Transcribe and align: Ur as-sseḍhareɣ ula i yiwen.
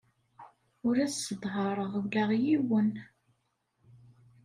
Ur 0.87 0.95
as-sseḍhareɣ 1.05 1.91
ula 2.01 2.23
i 2.37 2.39
yiwen. 2.45 2.91